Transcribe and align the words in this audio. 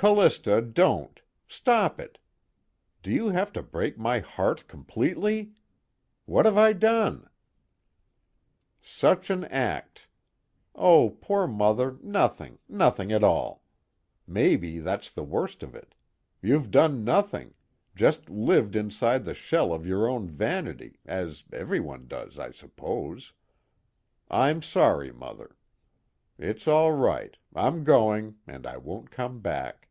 "Callista, 0.00 0.60
don't! 0.62 1.20
Stop 1.48 1.98
it! 1.98 2.18
Do 3.02 3.10
you 3.10 3.30
have 3.30 3.52
to 3.52 3.64
break 3.64 3.98
my 3.98 4.20
heart 4.20 4.68
completely? 4.68 5.50
What 6.24 6.44
have 6.46 6.56
I 6.56 6.72
done?" 6.72 7.28
"'Such 8.80 9.28
an 9.28 9.42
act' 9.46 10.06
oh, 10.72 11.10
poor 11.20 11.48
Mother, 11.48 11.96
nothing, 12.00 12.60
nothing 12.68 13.10
at 13.10 13.24
all. 13.24 13.64
Maybe 14.24 14.78
that's 14.78 15.10
the 15.10 15.24
worst 15.24 15.64
of 15.64 15.74
it. 15.74 15.96
You've 16.40 16.70
done 16.70 17.02
nothing, 17.02 17.54
just 17.96 18.30
lived 18.30 18.76
inside 18.76 19.24
the 19.24 19.34
shell 19.34 19.74
of 19.74 19.84
your 19.84 20.08
own 20.08 20.28
vanity 20.30 21.00
as 21.06 21.42
everyone 21.52 22.06
does, 22.06 22.38
I 22.38 22.52
suppose. 22.52 23.32
I'm 24.30 24.62
sorry, 24.62 25.10
Mother. 25.10 25.56
It's 26.38 26.68
all 26.68 26.92
right, 26.92 27.36
I'm 27.52 27.82
going, 27.82 28.36
and 28.46 28.64
I 28.64 28.76
won't 28.76 29.10
come 29.10 29.40
back. 29.40 29.86